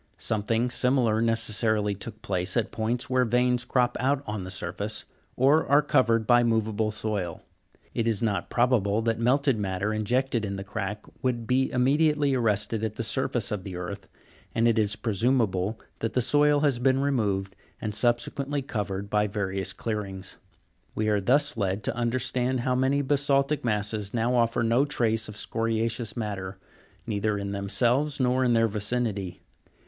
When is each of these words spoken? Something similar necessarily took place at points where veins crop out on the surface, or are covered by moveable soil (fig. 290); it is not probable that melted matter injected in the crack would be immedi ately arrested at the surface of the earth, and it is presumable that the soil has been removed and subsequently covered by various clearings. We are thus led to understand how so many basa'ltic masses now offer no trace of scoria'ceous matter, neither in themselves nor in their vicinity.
Something 0.17 0.71
similar 0.71 1.21
necessarily 1.21 1.93
took 1.93 2.23
place 2.23 2.57
at 2.57 2.71
points 2.71 3.07
where 3.07 3.23
veins 3.23 3.65
crop 3.65 3.95
out 3.99 4.23
on 4.25 4.43
the 4.43 4.49
surface, 4.49 5.05
or 5.35 5.63
are 5.67 5.83
covered 5.83 6.25
by 6.25 6.41
moveable 6.41 6.89
soil 6.89 7.35
(fig. 7.35 7.85
290); 7.93 7.99
it 7.99 8.07
is 8.07 8.21
not 8.23 8.49
probable 8.49 9.03
that 9.03 9.19
melted 9.19 9.59
matter 9.59 9.93
injected 9.93 10.43
in 10.43 10.55
the 10.55 10.63
crack 10.63 11.05
would 11.21 11.45
be 11.45 11.69
immedi 11.69 12.15
ately 12.15 12.35
arrested 12.35 12.83
at 12.83 12.95
the 12.95 13.03
surface 13.03 13.51
of 13.51 13.63
the 13.63 13.75
earth, 13.75 14.07
and 14.55 14.67
it 14.67 14.79
is 14.79 14.95
presumable 14.95 15.79
that 15.99 16.13
the 16.13 16.19
soil 16.21 16.61
has 16.61 16.79
been 16.79 16.97
removed 16.97 17.55
and 17.79 17.93
subsequently 17.93 18.63
covered 18.63 19.07
by 19.07 19.27
various 19.27 19.71
clearings. 19.71 20.37
We 20.95 21.09
are 21.09 21.21
thus 21.21 21.55
led 21.57 21.83
to 21.83 21.95
understand 21.95 22.61
how 22.61 22.71
so 22.73 22.77
many 22.77 23.03
basa'ltic 23.03 23.63
masses 23.63 24.15
now 24.15 24.33
offer 24.33 24.63
no 24.63 24.83
trace 24.83 25.29
of 25.29 25.35
scoria'ceous 25.35 26.17
matter, 26.17 26.57
neither 27.05 27.37
in 27.37 27.51
themselves 27.51 28.19
nor 28.19 28.43
in 28.43 28.53
their 28.53 28.67
vicinity. 28.67 29.41